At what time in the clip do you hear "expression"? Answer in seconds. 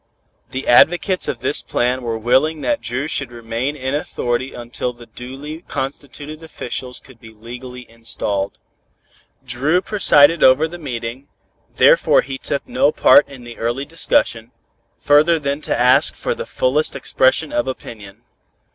16.95-17.53